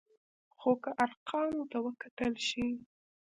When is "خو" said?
0.59-0.71